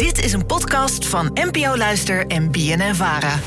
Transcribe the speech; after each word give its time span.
Dit 0.00 0.24
is 0.24 0.32
een 0.32 0.46
podcast 0.46 1.06
van 1.06 1.30
NPO 1.34 1.76
Luister 1.76 2.26
en 2.26 2.50
BNN 2.50 2.94
Vara. 2.94 3.38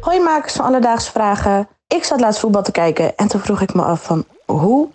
Hoi 0.00 0.20
makers 0.20 0.52
van 0.52 0.64
Alledaagse 0.64 1.10
Vragen. 1.10 1.68
Ik 1.88 2.04
zat 2.04 2.20
laatst 2.20 2.40
voetbal 2.40 2.62
te 2.62 2.72
kijken 2.72 3.16
en 3.16 3.28
toen 3.28 3.40
vroeg 3.40 3.60
ik 3.60 3.74
me 3.74 3.82
af 3.82 4.04
van... 4.04 4.24
hoe 4.46 4.88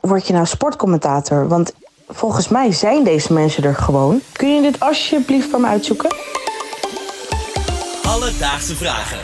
word 0.00 0.26
je 0.26 0.32
nou 0.32 0.46
sportcommentator? 0.46 1.48
Want 1.48 1.72
volgens 2.08 2.48
mij 2.48 2.72
zijn 2.72 3.04
deze 3.04 3.32
mensen 3.32 3.64
er 3.64 3.74
gewoon. 3.74 4.20
Kun 4.32 4.54
je 4.54 4.62
dit 4.62 4.80
alsjeblieft 4.80 5.50
voor 5.50 5.60
me 5.60 5.66
uitzoeken? 5.66 6.14
Alledaagse 8.02 8.76
Vragen. 8.76 9.18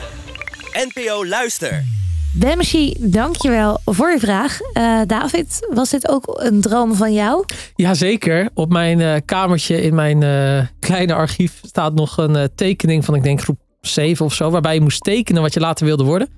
NPO 0.72 1.26
Luister. 1.26 1.93
Demshi, 2.36 2.94
dankjewel 3.00 3.80
voor 3.84 4.10
je 4.10 4.18
vraag. 4.18 4.60
Eh, 4.60 5.00
David, 5.06 5.66
was 5.74 5.90
dit 5.90 6.08
ook 6.08 6.40
een 6.42 6.60
droom 6.60 6.94
van 6.94 7.12
jou? 7.12 7.44
Jazeker. 7.74 8.50
Op 8.54 8.72
mijn 8.72 9.00
eh, 9.00 9.20
kamertje 9.24 9.82
in 9.82 9.94
mijn 9.94 10.22
eh, 10.22 10.66
kleine 10.80 11.14
archief 11.14 11.60
staat 11.62 11.94
nog 11.94 12.16
een 12.16 12.48
tekening 12.54 13.04
van, 13.04 13.14
ik 13.14 13.22
denk 13.22 13.40
groep 13.40 13.58
7 13.80 14.24
of 14.24 14.34
zo, 14.34 14.50
waarbij 14.50 14.74
je 14.74 14.80
moest 14.80 15.04
tekenen 15.04 15.42
wat 15.42 15.54
je 15.54 15.60
later 15.60 15.86
wilde 15.86 16.04
worden. 16.04 16.28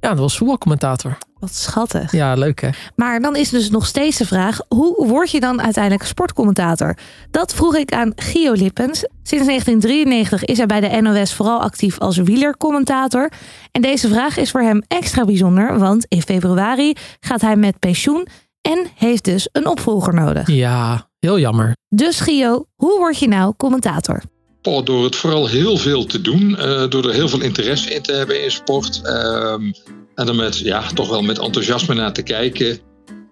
Ja, 0.00 0.08
dat 0.08 0.18
was 0.18 0.36
voetbalcommentator. 0.36 1.18
Wat 1.44 1.54
schattig. 1.54 2.12
Ja, 2.12 2.34
leuk 2.34 2.60
hè? 2.60 2.68
Maar 2.96 3.20
dan 3.20 3.36
is 3.36 3.48
dus 3.48 3.70
nog 3.70 3.86
steeds 3.86 4.16
de 4.16 4.26
vraag: 4.26 4.58
hoe 4.68 5.06
word 5.06 5.30
je 5.30 5.40
dan 5.40 5.62
uiteindelijk 5.62 6.04
sportcommentator? 6.04 6.96
Dat 7.30 7.54
vroeg 7.54 7.76
ik 7.76 7.92
aan 7.92 8.12
Gio 8.16 8.52
Lippens. 8.52 8.98
Sinds 9.22 9.46
1993 9.46 10.44
is 10.44 10.56
hij 10.56 10.66
bij 10.66 10.80
de 10.80 11.00
NOS 11.00 11.34
vooral 11.34 11.60
actief 11.60 11.98
als 11.98 12.16
wielercommentator. 12.16 13.30
En 13.72 13.82
deze 13.82 14.08
vraag 14.08 14.36
is 14.36 14.50
voor 14.50 14.60
hem 14.60 14.82
extra 14.88 15.24
bijzonder, 15.24 15.78
want 15.78 16.06
in 16.08 16.22
februari 16.22 16.92
gaat 17.20 17.40
hij 17.40 17.56
met 17.56 17.78
pensioen 17.78 18.26
en 18.60 18.86
heeft 18.94 19.24
dus 19.24 19.48
een 19.52 19.66
opvolger 19.66 20.14
nodig. 20.14 20.48
Ja, 20.48 21.08
heel 21.18 21.38
jammer. 21.38 21.76
Dus 21.88 22.20
Gio, 22.20 22.64
hoe 22.74 22.98
word 22.98 23.18
je 23.18 23.28
nou 23.28 23.54
commentator? 23.56 24.22
Oh, 24.62 24.84
door 24.84 25.04
het 25.04 25.16
vooral 25.16 25.48
heel 25.48 25.76
veel 25.76 26.04
te 26.06 26.20
doen, 26.20 26.56
eh, 26.56 26.88
door 26.88 27.04
er 27.08 27.14
heel 27.14 27.28
veel 27.28 27.40
interesse 27.40 27.94
in 27.94 28.02
te 28.02 28.12
hebben 28.12 28.44
in 28.44 28.50
sport. 28.50 29.00
ehm, 29.02 29.72
en 30.14 30.28
er 30.28 30.34
met, 30.34 30.58
ja, 30.58 30.82
toch 30.94 31.08
wel 31.08 31.22
met 31.22 31.38
enthousiasme 31.38 31.94
naar 31.94 32.12
te 32.12 32.22
kijken. 32.22 32.78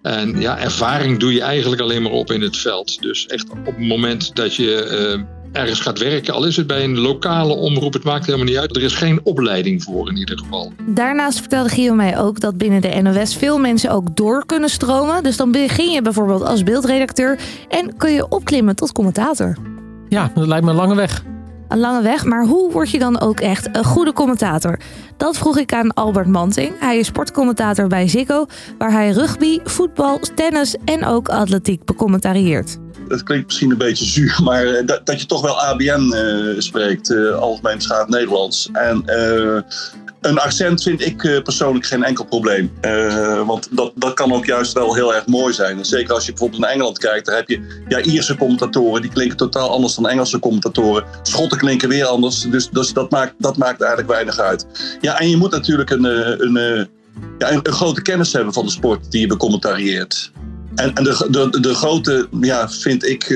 En 0.01 0.41
ja, 0.41 0.59
ervaring 0.59 1.19
doe 1.19 1.33
je 1.33 1.41
eigenlijk 1.41 1.81
alleen 1.81 2.01
maar 2.01 2.11
op 2.11 2.31
in 2.31 2.41
het 2.41 2.57
veld. 2.57 3.01
Dus 3.01 3.25
echt 3.25 3.49
op 3.49 3.65
het 3.65 3.79
moment 3.79 4.35
dat 4.35 4.55
je 4.55 4.83
eh, 4.83 5.61
ergens 5.61 5.79
gaat 5.79 5.99
werken, 5.99 6.33
al 6.33 6.45
is 6.45 6.57
het 6.57 6.67
bij 6.67 6.83
een 6.83 6.99
lokale 6.99 7.53
omroep, 7.53 7.93
het 7.93 8.03
maakt 8.03 8.25
helemaal 8.25 8.47
niet 8.47 8.57
uit. 8.57 8.75
Er 8.75 8.83
is 8.83 8.93
geen 8.93 9.19
opleiding 9.23 9.83
voor 9.83 10.09
in 10.09 10.17
ieder 10.17 10.37
geval. 10.37 10.73
Daarnaast 10.85 11.39
vertelde 11.39 11.69
Gio 11.69 11.93
mij 11.93 12.19
ook 12.19 12.39
dat 12.39 12.57
binnen 12.57 12.81
de 12.81 13.01
NOS 13.01 13.35
veel 13.35 13.57
mensen 13.57 13.91
ook 13.91 14.15
door 14.15 14.45
kunnen 14.45 14.69
stromen. 14.69 15.23
Dus 15.23 15.37
dan 15.37 15.51
begin 15.51 15.91
je 15.91 16.01
bijvoorbeeld 16.01 16.43
als 16.43 16.63
beeldredacteur 16.63 17.39
en 17.69 17.97
kun 17.97 18.11
je 18.11 18.29
opklimmen 18.29 18.75
tot 18.75 18.91
commentator. 18.91 19.57
Ja, 20.09 20.31
dat 20.35 20.47
lijkt 20.47 20.65
me 20.65 20.71
een 20.71 20.77
lange 20.77 20.95
weg. 20.95 21.23
Een 21.67 21.79
lange 21.79 22.01
weg, 22.01 22.25
maar 22.25 22.45
hoe 22.45 22.71
word 22.71 22.89
je 22.91 22.99
dan 22.99 23.19
ook 23.19 23.39
echt 23.39 23.69
een 23.71 23.83
goede 23.83 24.13
commentator? 24.13 24.79
Dat 25.17 25.37
vroeg 25.37 25.57
ik 25.57 25.73
aan 25.73 25.93
Albert 25.93 26.27
Manting. 26.27 26.79
Hij 26.79 26.97
is 26.97 27.07
sportcommentator 27.07 27.87
bij 27.87 28.07
Ziggo, 28.07 28.45
waar 28.77 28.91
hij 28.91 29.09
rugby, 29.09 29.59
voetbal, 29.63 30.19
tennis 30.35 30.75
en 30.85 31.05
ook 31.05 31.29
atletiek 31.29 31.85
becommentarieert. 31.85 32.77
Het 33.07 33.23
klinkt 33.23 33.45
misschien 33.45 33.71
een 33.71 33.77
beetje 33.77 34.05
zuur, 34.05 34.39
maar 34.43 34.65
eh, 34.65 34.85
dat, 34.85 35.05
dat 35.05 35.21
je 35.21 35.27
toch 35.27 35.41
wel 35.41 35.61
ABN 35.61 36.13
eh, 36.13 36.59
spreekt, 36.59 37.11
eh, 37.11 37.35
Algemeen 37.35 37.81
Schaap 37.81 38.09
Nederlands. 38.09 38.69
En 38.73 39.03
een 40.23 40.39
accent 40.39 40.83
vind 40.83 41.05
ik 41.05 41.23
eh, 41.23 41.41
persoonlijk 41.41 41.85
geen 41.85 42.03
enkel 42.03 42.25
probleem. 42.25 42.71
Eh, 42.81 43.45
want 43.45 43.67
dat, 43.71 43.91
dat 43.95 44.13
kan 44.13 44.33
ook 44.33 44.45
juist 44.45 44.73
wel 44.73 44.95
heel 44.95 45.15
erg 45.15 45.27
mooi 45.27 45.53
zijn. 45.53 45.85
Zeker 45.85 46.13
als 46.13 46.25
je 46.25 46.31
bijvoorbeeld 46.31 46.61
naar 46.61 46.71
Engeland 46.71 46.97
kijkt, 46.97 47.25
daar 47.25 47.35
heb 47.35 47.49
je 47.49 47.83
ja, 47.87 48.01
Ierse 48.01 48.37
commentatoren, 48.37 49.01
die 49.01 49.11
klinken 49.11 49.37
totaal 49.37 49.69
anders 49.69 49.95
dan 49.95 50.09
Engelse 50.09 50.39
commentatoren. 50.39 51.03
Schotten 51.21 51.57
klinken 51.57 51.89
weer 51.89 52.05
anders, 52.05 52.41
dus, 52.41 52.69
dus 52.69 52.93
dat, 52.93 53.11
maakt, 53.11 53.33
dat 53.37 53.57
maakt 53.57 53.81
eigenlijk 53.81 54.11
weinig 54.11 54.39
uit. 54.39 54.65
Ja, 55.01 55.19
en 55.19 55.29
je 55.29 55.37
moet 55.37 55.51
natuurlijk 55.51 55.89
een, 55.89 56.05
eh, 56.05 56.33
een, 56.37 56.87
ja, 57.37 57.51
een, 57.51 57.61
grote 57.63 58.01
kennis 58.01 58.33
hebben 58.33 58.53
van 58.53 58.65
de 58.65 58.71
sport 58.71 59.11
die 59.11 59.21
je 59.21 59.27
becommentarieert. 59.27 60.31
En, 60.75 60.93
en 60.93 61.03
de, 61.03 61.27
de, 61.29 61.59
de 61.59 61.73
grote, 61.73 62.27
ja, 62.41 62.69
vind 62.69 63.05
ik, 63.05 63.29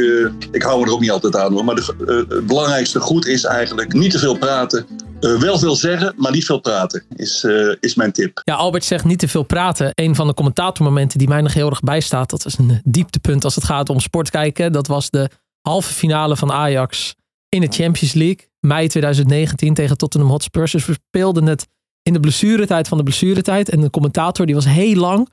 ik 0.51 0.63
hou 0.63 0.83
er 0.83 0.91
ook 0.91 0.99
niet 0.99 1.11
altijd 1.11 1.35
aan 1.35 1.53
hoor, 1.53 1.65
maar 1.65 1.75
de, 1.75 2.25
het 2.29 2.47
belangrijkste 2.47 2.99
goed 2.99 3.25
is 3.25 3.43
eigenlijk 3.43 3.93
niet 3.93 4.11
te 4.11 4.19
veel 4.19 4.37
praten. 4.37 4.85
Eh, 5.19 5.39
wel 5.39 5.59
veel 5.59 5.75
zeggen, 5.75 6.13
maar 6.17 6.31
niet 6.31 6.45
veel 6.45 6.59
praten, 6.59 7.03
is, 7.15 7.43
eh, 7.43 7.75
is 7.79 7.95
mijn 7.95 8.11
tip. 8.11 8.41
Ja, 8.43 8.55
Albert 8.55 8.83
zegt 8.83 9.05
niet 9.05 9.19
te 9.19 9.27
veel 9.27 9.43
praten. 9.43 9.91
Een 9.93 10.15
van 10.15 10.27
de 10.27 10.33
commentatormomenten 10.33 11.17
die 11.17 11.27
mij 11.27 11.41
nog 11.41 11.53
heel 11.53 11.69
erg 11.69 11.79
bijstaat, 11.79 12.29
dat 12.29 12.45
is 12.45 12.57
een 12.57 12.69
eh, 12.69 12.77
dieptepunt 12.83 13.43
als 13.43 13.55
het 13.55 13.63
gaat 13.63 13.89
om 13.89 13.99
sport 13.99 14.29
kijken. 14.29 14.71
Dat 14.71 14.87
was 14.87 15.09
de 15.09 15.29
halve 15.61 15.93
finale 15.93 16.35
van 16.35 16.51
Ajax 16.51 17.15
in 17.49 17.61
de 17.61 17.67
Champions 17.67 18.13
League, 18.13 18.49
mei 18.59 18.87
2019 18.87 19.73
tegen 19.73 19.97
Tottenham 19.97 20.29
Hotspur. 20.29 20.69
We 20.71 20.97
speelden 21.07 21.45
het 21.45 21.67
in 22.01 22.13
de 22.13 22.19
blessuretijd 22.19 22.87
van 22.87 22.97
de 22.97 23.03
blessuretijd. 23.03 23.69
En 23.69 23.81
de 23.81 23.89
commentator 23.89 24.45
die 24.45 24.55
was 24.55 24.65
heel 24.65 24.95
lang, 24.95 25.29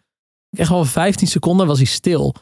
echt 0.51 0.69
wel 0.69 0.85
15 0.85 1.27
seconden 1.27 1.67
was 1.67 1.79
hij 1.79 1.87
stil. 1.87 2.35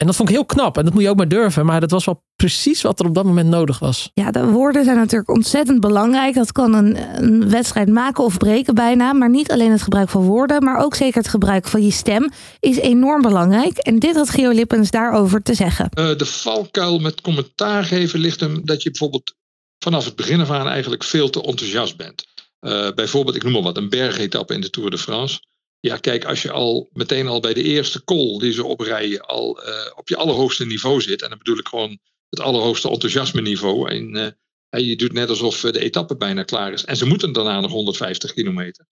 En 0.00 0.06
dat 0.06 0.16
vond 0.16 0.28
ik 0.28 0.34
heel 0.34 0.44
knap. 0.44 0.78
En 0.78 0.84
dat 0.84 0.94
moet 0.94 1.02
je 1.02 1.08
ook 1.08 1.16
maar 1.16 1.28
durven. 1.28 1.66
Maar 1.66 1.80
dat 1.80 1.90
was 1.90 2.04
wel 2.04 2.22
precies 2.36 2.82
wat 2.82 3.00
er 3.00 3.06
op 3.06 3.14
dat 3.14 3.24
moment 3.24 3.48
nodig 3.48 3.78
was. 3.78 4.10
Ja, 4.14 4.30
de 4.30 4.44
woorden 4.44 4.84
zijn 4.84 4.96
natuurlijk 4.96 5.30
ontzettend 5.30 5.80
belangrijk. 5.80 6.34
Dat 6.34 6.52
kan 6.52 6.74
een, 6.74 7.22
een 7.22 7.50
wedstrijd 7.50 7.88
maken 7.88 8.24
of 8.24 8.36
breken 8.36 8.74
bijna. 8.74 9.12
Maar 9.12 9.30
niet 9.30 9.50
alleen 9.50 9.70
het 9.70 9.82
gebruik 9.82 10.08
van 10.08 10.22
woorden, 10.22 10.64
maar 10.64 10.84
ook 10.84 10.94
zeker 10.94 11.18
het 11.18 11.28
gebruik 11.28 11.66
van 11.68 11.82
je 11.82 11.90
stem 11.90 12.30
is 12.60 12.76
enorm 12.76 13.22
belangrijk. 13.22 13.76
En 13.76 13.98
dit 13.98 14.14
had 14.14 14.30
Geo 14.30 14.50
Lippens 14.50 14.90
daarover 14.90 15.42
te 15.42 15.54
zeggen. 15.54 15.88
Eh, 15.90 16.16
de 16.16 16.26
valkuil 16.26 16.98
met 16.98 17.20
commentaar 17.20 17.84
geven 17.84 18.20
ligt 18.20 18.40
hem 18.40 18.60
dat 18.64 18.82
je 18.82 18.90
bijvoorbeeld 18.90 19.34
vanaf 19.78 20.04
het 20.04 20.16
begin 20.16 20.40
af 20.40 20.50
aan 20.50 20.68
eigenlijk 20.68 21.04
veel 21.04 21.30
te 21.30 21.42
enthousiast 21.42 21.96
bent. 21.96 22.26
Eh, 22.60 22.90
bijvoorbeeld, 22.94 23.36
ik 23.36 23.42
noem 23.42 23.52
maar 23.52 23.62
wat, 23.62 23.76
een 23.76 23.88
bergetappe 23.88 24.54
in 24.54 24.60
de 24.60 24.70
Tour 24.70 24.90
de 24.90 24.98
France. 24.98 25.40
Ja, 25.80 25.96
kijk, 25.96 26.24
als 26.24 26.42
je 26.42 26.50
al 26.50 26.88
meteen 26.92 27.26
al 27.26 27.40
bij 27.40 27.54
de 27.54 27.62
eerste 27.62 28.04
call 28.04 28.38
die 28.38 28.52
ze 28.52 28.64
oprijden 28.64 29.20
al 29.20 29.62
eh, 29.62 29.92
op 29.96 30.08
je 30.08 30.16
allerhoogste 30.16 30.66
niveau 30.66 31.00
zit, 31.00 31.22
en 31.22 31.28
dan 31.28 31.38
bedoel 31.38 31.58
ik 31.58 31.68
gewoon 31.68 31.98
het 32.28 32.40
allerhoogste 32.40 32.90
enthousiasme 32.90 33.40
niveau, 33.40 33.90
en 33.90 34.36
eh, 34.68 34.86
je 34.88 34.96
doet 34.96 35.12
net 35.12 35.28
alsof 35.28 35.64
eh, 35.64 35.72
de 35.72 35.80
etappe 35.80 36.16
bijna 36.16 36.42
klaar 36.42 36.72
is, 36.72 36.84
en 36.84 36.96
ze 36.96 37.06
moeten 37.06 37.32
daarna 37.32 37.60
nog 37.60 37.70
150 37.70 38.32
kilometer, 38.32 38.86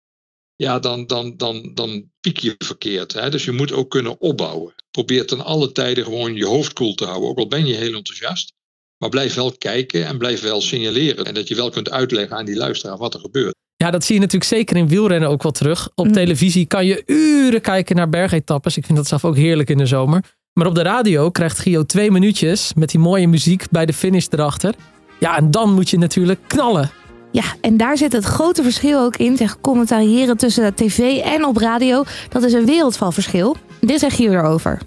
ja, 0.58 0.80
dan, 0.80 1.08
dan, 1.08 1.38
dan, 1.38 1.72
dan 1.74 2.12
piek 2.20 2.38
je 2.38 2.56
verkeerd. 2.58 3.14
Hè? 3.14 3.30
Dus 3.30 3.46
je 3.46 3.52
moet 3.52 3.72
ook 3.72 3.90
kunnen 3.90 4.22
opbouwen. 4.22 4.74
Probeer 4.92 5.26
ten 5.26 5.42
alle 5.42 5.72
tijden 5.72 6.04
gewoon 6.04 6.36
je 6.36 6.46
hoofd 6.46 6.74
koel 6.74 6.94
te 6.94 7.06
houden, 7.06 7.30
ook 7.30 7.38
al 7.38 7.48
ben 7.48 7.66
je 7.66 7.76
heel 7.76 7.94
enthousiast. 7.94 8.54
Maar 8.98 9.10
blijf 9.10 9.34
wel 9.34 9.52
kijken 9.58 10.06
en 10.06 10.18
blijf 10.18 10.42
wel 10.42 10.62
signaleren. 10.62 11.26
En 11.26 11.34
dat 11.34 11.48
je 11.48 11.56
wel 11.56 11.70
kunt 11.70 11.90
uitleggen 11.90 12.38
aan 12.38 12.46
die 12.46 12.56
luisteraar 12.56 12.98
wat 12.98 13.14
er 13.14 13.20
gebeurt. 13.20 13.57
Ja, 13.78 13.92
dat 13.92 14.04
zie 14.04 14.16
je 14.16 14.22
natuurlijk 14.22 14.50
zeker 14.52 14.76
in 14.78 14.88
wielrennen 14.88 15.30
ook 15.30 15.44
wel 15.44 15.52
terug. 15.52 15.90
Op 15.96 16.06
Mm. 16.06 16.12
televisie 16.12 16.66
kan 16.66 16.86
je 16.86 17.04
uren 17.06 17.62
kijken 17.62 17.96
naar 17.96 18.10
bergetappes. 18.10 18.78
Ik 18.78 18.86
vind 18.86 18.98
dat 18.98 19.08
zelf 19.08 19.26
ook 19.26 19.36
heerlijk 19.36 19.70
in 19.70 19.78
de 19.78 19.86
zomer. 19.86 20.24
Maar 20.54 20.68
op 20.68 20.76
de 20.76 20.82
radio 20.82 21.30
krijgt 21.30 21.60
Gio 21.60 21.84
twee 21.84 22.12
minuutjes 22.12 22.72
met 22.76 22.90
die 22.90 23.00
mooie 23.00 23.28
muziek 23.28 23.64
bij 23.72 23.86
de 23.86 23.94
finish 23.94 24.28
erachter. 24.30 24.74
Ja, 25.20 25.38
en 25.38 25.52
dan 25.52 25.74
moet 25.74 25.90
je 25.90 25.98
natuurlijk 25.98 26.40
knallen. 26.48 26.90
Ja, 27.32 27.44
en 27.62 27.78
daar 27.78 27.98
zit 27.98 28.14
het 28.14 28.24
grote 28.24 28.64
verschil 28.64 29.00
ook 29.00 29.18
in. 29.18 29.38
Zeg, 29.38 29.62
commentariëren 29.62 30.38
tussen 30.38 30.74
tv 30.76 31.18
en 31.20 31.46
op 31.46 31.58
radio. 31.58 32.04
Dat 32.30 32.44
is 32.44 32.54
een 32.54 32.66
wereld 32.66 32.98
van 32.98 33.14
verschil. 33.14 33.56
Dit 33.82 34.00
zeg 34.00 34.18
je 34.18 34.30
erover. 34.30 34.80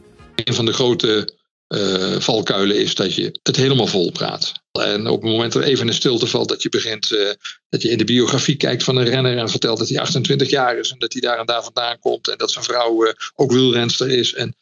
Een 0.44 0.54
van 0.54 0.64
de 0.64 0.72
grote 0.72 1.34
eh, 1.70 2.20
valkuilen 2.20 2.76
is 2.76 2.94
dat 2.94 3.14
je 3.14 3.38
het 3.42 3.56
helemaal 3.56 3.86
vol 3.86 4.10
praat. 4.10 4.52
En 4.72 5.06
op 5.06 5.22
het 5.22 5.30
moment 5.30 5.54
er 5.54 5.62
even 5.62 5.88
een 5.88 5.94
stilte 5.94 6.26
valt, 6.26 6.48
dat 6.48 6.62
je 6.62 6.68
begint, 6.68 7.12
eh, 7.12 7.30
dat 7.68 7.82
je 7.82 7.90
in 7.90 7.98
de 7.98 8.04
biografie 8.04 8.56
kijkt 8.56 8.82
van 8.82 8.96
een 8.96 9.04
renner 9.04 9.38
en 9.38 9.48
vertelt 9.48 9.78
dat 9.78 9.88
hij 9.88 9.98
28 9.98 10.50
jaar 10.50 10.78
is 10.78 10.90
en 10.90 10.98
dat 10.98 11.12
hij 11.12 11.20
daar 11.22 11.38
en 11.38 11.46
daar 11.46 11.62
vandaan 11.62 11.98
komt 11.98 12.28
en 12.28 12.38
dat 12.38 12.50
zijn 12.50 12.64
vrouw 12.64 13.04
eh, 13.04 13.12
ook 13.34 13.52
wielrenster 13.52 14.10
is. 14.10 14.34
En 14.34 14.56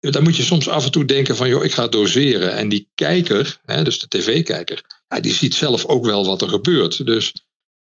dan 0.00 0.22
moet 0.22 0.36
je 0.36 0.42
soms 0.42 0.68
af 0.68 0.84
en 0.84 0.90
toe 0.90 1.04
denken 1.04 1.36
van, 1.36 1.48
joh, 1.48 1.64
ik 1.64 1.72
ga 1.72 1.88
doseren. 1.88 2.52
En 2.52 2.68
die 2.68 2.88
kijker, 2.94 3.60
hè, 3.64 3.82
dus 3.82 3.98
de 3.98 4.08
tv-kijker, 4.08 4.82
ja, 5.08 5.20
die 5.20 5.34
ziet 5.34 5.54
zelf 5.54 5.86
ook 5.86 6.04
wel 6.04 6.26
wat 6.26 6.42
er 6.42 6.48
gebeurt. 6.48 7.06
Dus 7.06 7.32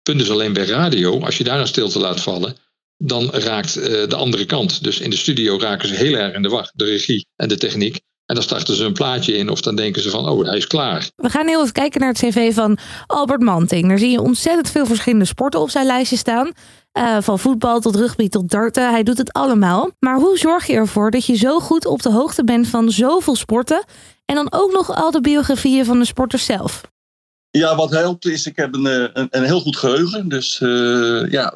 punt 0.03 0.21
is 0.21 0.29
alleen 0.29 0.53
bij 0.53 0.65
radio, 0.65 1.21
als 1.21 1.37
je 1.37 1.43
daar 1.43 1.59
een 1.59 1.67
stilte 1.67 1.99
laat 1.99 2.21
vallen, 2.21 2.57
dan 2.97 3.29
raakt 3.31 3.73
de 4.09 4.15
andere 4.15 4.45
kant. 4.45 4.83
Dus 4.83 4.99
in 4.99 5.09
de 5.09 5.17
studio 5.17 5.57
raken 5.59 5.87
ze 5.87 5.95
heel 5.95 6.13
erg 6.13 6.33
in 6.33 6.41
de 6.41 6.49
war, 6.49 6.71
de 6.73 6.85
regie 6.85 7.27
en 7.35 7.47
de 7.47 7.57
techniek. 7.57 8.03
En 8.25 8.35
dan 8.35 8.43
starten 8.43 8.75
ze 8.75 8.83
een 8.83 8.93
plaatje 8.93 9.37
in 9.37 9.49
of 9.49 9.61
dan 9.61 9.75
denken 9.75 10.01
ze 10.01 10.09
van, 10.09 10.29
oh, 10.29 10.45
hij 10.45 10.57
is 10.57 10.67
klaar. 10.67 11.09
We 11.15 11.29
gaan 11.29 11.47
heel 11.47 11.61
even 11.61 11.73
kijken 11.73 11.99
naar 11.99 12.09
het 12.09 12.17
cv 12.17 12.53
van 12.53 12.77
Albert 13.05 13.41
Manting. 13.41 13.87
Daar 13.87 13.99
zie 13.99 14.11
je 14.11 14.21
ontzettend 14.21 14.69
veel 14.69 14.85
verschillende 14.85 15.25
sporten 15.25 15.59
op 15.59 15.69
zijn 15.69 15.85
lijstje 15.85 16.17
staan. 16.17 16.51
Eh, 16.91 17.17
van 17.19 17.39
voetbal 17.39 17.79
tot 17.79 17.95
rugby 17.95 18.29
tot 18.29 18.49
darten. 18.49 18.89
Hij 18.89 19.03
doet 19.03 19.17
het 19.17 19.33
allemaal. 19.33 19.89
Maar 19.99 20.15
hoe 20.15 20.37
zorg 20.37 20.67
je 20.67 20.73
ervoor 20.73 21.11
dat 21.11 21.25
je 21.25 21.35
zo 21.35 21.59
goed 21.59 21.85
op 21.85 22.01
de 22.01 22.11
hoogte 22.11 22.43
bent 22.43 22.67
van 22.67 22.91
zoveel 22.91 23.35
sporten... 23.35 23.83
en 24.25 24.35
dan 24.35 24.47
ook 24.49 24.71
nog 24.71 24.95
al 24.95 25.11
de 25.11 25.21
biografieën 25.21 25.85
van 25.85 25.99
de 25.99 26.05
sporters 26.05 26.45
zelf? 26.45 26.81
Ja, 27.57 27.75
wat 27.75 27.91
helpt 27.91 28.25
is, 28.25 28.45
ik 28.45 28.55
heb 28.55 28.73
een, 28.73 28.87
eh, 28.87 29.09
een, 29.13 29.27
een 29.31 29.43
heel 29.43 29.59
goed 29.59 29.77
geheugen. 29.77 30.29
Dus 30.29 30.59
uh, 30.59 31.31
ja, 31.31 31.53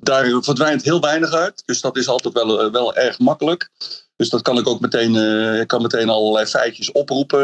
daar 0.00 0.42
verdwijnt 0.42 0.82
heel 0.82 1.00
weinig 1.00 1.32
uit. 1.32 1.62
Dus 1.66 1.80
dat 1.80 1.96
is 1.96 2.08
altijd 2.08 2.34
wel, 2.34 2.62
eh, 2.62 2.72
wel 2.72 2.94
erg 2.94 3.18
makkelijk. 3.18 3.70
Dus 4.16 4.28
dat 4.28 4.42
kan 4.42 4.58
ik 4.58 4.68
ook 4.68 4.80
meteen, 4.80 5.14
ik 5.60 5.66
kan 5.66 5.82
meteen 5.82 6.08
allerlei 6.08 6.46
feitjes 6.46 6.92
oproepen 6.92 7.40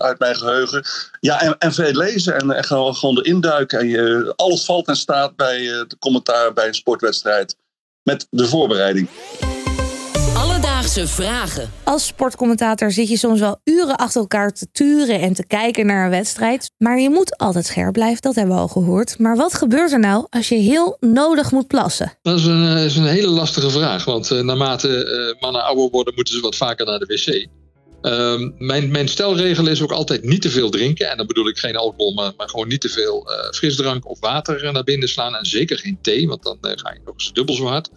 uit 0.00 0.18
mijn 0.18 0.36
geheugen. 0.36 0.84
Ja, 1.20 1.40
en, 1.40 1.58
en 1.58 1.72
veel 1.72 1.92
lezen 1.92 2.40
en, 2.40 2.50
en 2.50 2.64
gewoon, 2.64 2.94
gewoon 2.94 3.18
erin 3.18 3.40
duiken. 3.40 3.78
En 3.78 3.88
je, 3.88 4.32
alles 4.36 4.64
valt 4.64 4.88
en 4.88 4.96
staat 4.96 5.36
bij 5.36 5.58
de 5.58 5.96
commentaar 5.98 6.52
bij 6.52 6.66
een 6.66 6.74
sportwedstrijd. 6.74 7.56
Met 8.02 8.26
de 8.30 8.46
voorbereiding. 8.46 9.08
Alledaagse 10.90 11.22
vragen. 11.22 11.70
Als 11.84 12.06
sportcommentator 12.06 12.90
zit 12.90 13.08
je 13.08 13.16
soms 13.16 13.40
wel 13.40 13.60
uren 13.64 13.96
achter 13.96 14.20
elkaar 14.20 14.52
te 14.52 14.66
turen 14.72 15.20
en 15.20 15.32
te 15.32 15.46
kijken 15.46 15.86
naar 15.86 16.04
een 16.04 16.10
wedstrijd. 16.10 16.70
Maar 16.78 17.00
je 17.00 17.10
moet 17.10 17.38
altijd 17.38 17.66
scherp 17.66 17.92
blijven, 17.92 18.22
dat 18.22 18.34
hebben 18.34 18.54
we 18.54 18.60
al 18.60 18.68
gehoord. 18.68 19.18
Maar 19.18 19.36
wat 19.36 19.54
gebeurt 19.54 19.92
er 19.92 19.98
nou 19.98 20.26
als 20.30 20.48
je 20.48 20.54
heel 20.54 20.96
nodig 21.00 21.50
moet 21.50 21.66
plassen? 21.66 22.12
Dat 22.22 22.38
is 22.38 22.44
een, 22.44 22.76
is 22.76 22.96
een 22.96 23.06
hele 23.06 23.28
lastige 23.28 23.70
vraag. 23.70 24.04
Want 24.04 24.30
uh, 24.30 24.40
naarmate 24.40 24.88
uh, 24.88 25.40
mannen 25.40 25.64
ouder 25.64 25.90
worden, 25.90 26.14
moeten 26.14 26.34
ze 26.34 26.40
wat 26.40 26.56
vaker 26.56 26.86
naar 26.86 26.98
de 26.98 27.06
wc. 27.06 27.48
Uh, 28.02 28.50
mijn, 28.58 28.90
mijn 28.90 29.08
stelregel 29.08 29.66
is 29.66 29.82
ook 29.82 29.92
altijd 29.92 30.24
niet 30.24 30.42
te 30.42 30.50
veel 30.50 30.70
drinken. 30.70 31.10
En 31.10 31.16
dan 31.16 31.26
bedoel 31.26 31.48
ik 31.48 31.58
geen 31.58 31.76
alcohol, 31.76 32.14
maar, 32.14 32.32
maar 32.36 32.48
gewoon 32.48 32.68
niet 32.68 32.80
te 32.80 32.88
veel 32.88 33.30
uh, 33.30 33.50
frisdrank 33.50 34.08
of 34.08 34.20
water 34.20 34.72
naar 34.72 34.84
binnen 34.84 35.08
slaan. 35.08 35.34
En 35.34 35.46
zeker 35.46 35.78
geen 35.78 35.98
thee, 36.02 36.28
want 36.28 36.42
dan 36.42 36.58
ga 36.60 36.92
je 36.92 37.00
nog 37.04 37.14
eens 37.14 37.32
dubbel 37.32 37.54
zo 37.54 37.66
hard. 37.66 37.90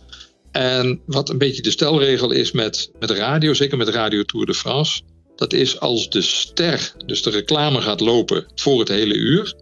En 0.54 1.02
wat 1.06 1.30
een 1.30 1.38
beetje 1.38 1.62
de 1.62 1.72
stelregel 1.72 2.32
is 2.32 2.52
met, 2.52 2.92
met 3.00 3.10
radio, 3.10 3.54
zeker 3.54 3.78
met 3.78 3.88
Radio 3.88 4.24
Tour 4.24 4.46
de 4.46 4.54
France, 4.54 5.02
dat 5.36 5.54
is 5.54 5.80
als 5.80 6.10
de 6.10 6.22
ster, 6.22 6.94
dus 7.06 7.22
de 7.24 7.30
reclame 7.30 7.82
gaat 7.82 8.00
lopen 8.00 8.46
voor 8.56 8.80
het 8.80 8.88
hele 8.88 9.14
uur, 9.14 9.56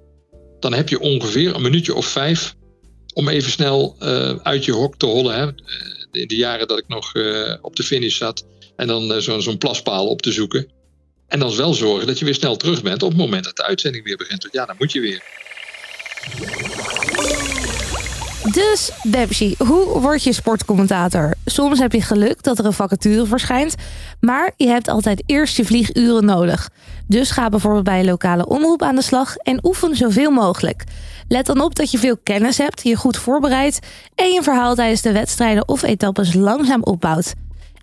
dan 0.60 0.74
heb 0.74 0.90
je 0.90 1.00
ongeveer 1.00 1.56
een 1.56 1.62
minuutje 1.62 1.94
of 1.94 2.06
vijf 2.06 2.56
om 3.14 3.28
even 3.28 3.52
snel 3.52 3.96
uh, 4.00 4.36
uit 4.44 4.66
je 4.66 4.72
hok 4.72 4.98
te 4.98 5.06
hollen. 5.06 5.36
Hè. 5.36 5.46
In 6.12 6.28
de 6.28 6.36
jaren 6.36 6.68
dat 6.68 6.78
ik 6.78 6.88
nog 6.88 7.16
uh, 7.16 7.56
op 7.62 7.76
de 7.76 7.84
finish 7.84 8.18
zat 8.18 8.46
en 8.76 8.88
dan 8.88 9.22
zo'n 9.22 9.42
zo 9.42 9.58
plaspaal 9.58 10.08
op 10.08 10.22
te 10.22 10.32
zoeken. 10.32 10.72
En 11.28 11.40
dan 11.40 11.56
wel 11.56 11.74
zorgen 11.74 12.08
dat 12.08 12.20
je 12.20 12.26
weer 12.26 12.34
snel 12.34 12.58
terug 12.58 12.82
bent 12.82 13.04
op 13.04 13.10
het 13.10 13.18
moment 13.18 13.44
dat 13.44 13.56
de 13.56 13.64
uitzending 13.64 14.04
weer 14.04 14.18
begint. 14.18 14.48
Ja, 14.52 14.66
dan 14.66 14.76
moet 14.80 14.92
je 14.92 15.00
weer. 15.00 15.24
Dus, 18.52 18.92
Bebsi, 19.04 19.56
hoe 19.58 20.00
word 20.00 20.24
je 20.24 20.34
sportcommentator? 20.34 21.34
Soms 21.46 21.80
heb 21.80 21.92
je 21.92 22.02
geluk 22.02 22.44
dat 22.44 22.60
er 22.60 22.66
een 22.66 22.74
vacature 22.74 23.26
verschijnt, 23.26 23.76
maar 24.20 24.52
je 24.58 24.68
hebt 24.68 24.88
altijd 24.88 25.24
eerst 25.26 25.58
je 25.58 25.66
vlieguren 25.66 26.26
nodig. 26.26 26.70
Dus 27.08 27.32
ga 27.32 27.50
bijvoorbeeld 27.50 27.84
bij 27.84 28.00
een 28.00 28.06
lokale 28.06 28.48
omroep 28.48 28.82
aan 28.82 28.96
de 28.96 29.02
slag 29.02 29.36
en 29.36 29.66
oefen 29.66 29.96
zoveel 29.96 30.32
mogelijk. 30.32 30.84
Let 31.28 31.46
dan 31.46 31.62
op 31.62 31.76
dat 31.76 31.92
je 31.92 31.98
veel 31.98 32.18
kennis 32.24 32.58
hebt, 32.58 32.84
je 32.84 32.96
goed 32.96 33.18
voorbereidt 33.18 33.80
en 34.16 34.32
je 34.32 34.44
verhaal 34.44 34.76
tijdens 34.76 35.02
de 35.02 35.12
wedstrijden 35.12 35.68
of 35.68 35.82
etappes 35.82 36.34
langzaam 36.34 36.84
opbouwt. 36.84 37.34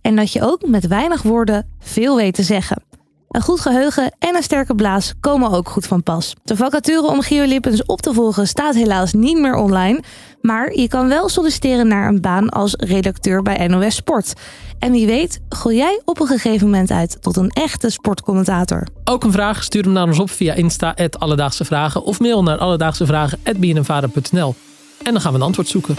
En 0.02 0.16
dat 0.16 0.32
je 0.32 0.42
ook 0.42 0.66
met 0.66 0.86
weinig 0.86 1.22
woorden 1.22 1.66
veel 1.80 2.16
weet 2.16 2.34
te 2.34 2.42
zeggen. 2.42 2.87
Een 3.28 3.42
goed 3.42 3.60
geheugen 3.60 4.12
en 4.18 4.36
een 4.36 4.42
sterke 4.42 4.74
blaas 4.74 5.12
komen 5.20 5.50
ook 5.50 5.68
goed 5.68 5.86
van 5.86 6.02
pas. 6.02 6.34
De 6.44 6.56
vacature 6.56 7.06
om 7.06 7.22
Gio 7.22 7.44
Lippens 7.44 7.84
op 7.84 8.00
te 8.00 8.12
volgen 8.12 8.46
staat 8.46 8.74
helaas 8.74 9.12
niet 9.12 9.38
meer 9.38 9.54
online. 9.54 10.02
Maar 10.40 10.74
je 10.74 10.88
kan 10.88 11.08
wel 11.08 11.28
solliciteren 11.28 11.88
naar 11.88 12.08
een 12.08 12.20
baan 12.20 12.48
als 12.48 12.74
redacteur 12.76 13.42
bij 13.42 13.66
NOS 13.66 13.94
Sport. 13.94 14.32
En 14.78 14.92
wie 14.92 15.06
weet, 15.06 15.40
gooi 15.48 15.76
jij 15.76 16.00
op 16.04 16.20
een 16.20 16.26
gegeven 16.26 16.66
moment 16.66 16.90
uit 16.90 17.22
tot 17.22 17.36
een 17.36 17.50
echte 17.50 17.90
sportcommentator. 17.90 18.86
Ook 19.04 19.24
een 19.24 19.32
vraag? 19.32 19.62
Stuur 19.62 19.82
hem 19.82 19.92
naar 19.92 20.06
ons 20.06 20.18
op 20.18 20.30
via 20.30 20.54
Insta, 20.54 20.94
Alledaagse 21.18 21.64
Vragen. 21.64 22.02
Of 22.02 22.20
mail 22.20 22.42
naar 22.42 22.58
alledaagsevragen.bnnvader.nl. 22.58 24.54
En 25.02 25.12
dan 25.12 25.20
gaan 25.20 25.32
we 25.32 25.38
een 25.38 25.44
antwoord 25.44 25.68
zoeken. 25.68 25.96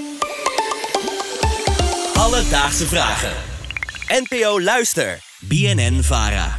Alledaagse 2.14 2.86
Vragen. 2.86 3.34
NPO 4.08 4.62
Luister. 4.62 5.20
BNN 5.40 6.04
Vara. 6.04 6.59